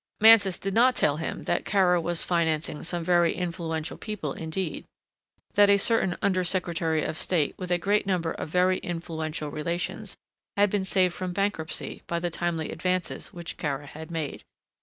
[0.19, 4.83] Mansus did not tell him that Kara was financing some very influential people indeed,
[5.53, 10.17] that a certain Under secretary of State with a great number of very influential relations
[10.57, 14.41] had been saved from bankruptcy by the timely advances which Kara had made.